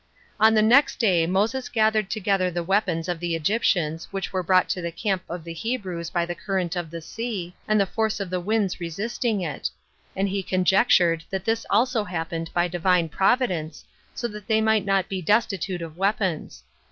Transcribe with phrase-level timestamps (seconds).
[0.13, 0.19] 6.
[0.39, 4.67] On the next day Moses gathered together the weapons of the Egyptians, which were brought
[4.69, 8.19] to the camp of the Hebrews by the current of the sea, and the force
[8.19, 9.69] of the winds resisting it;
[10.15, 13.85] and he conjectured that this also happened by Divine Providence,
[14.19, 16.63] that so they might not be destitute of weapons.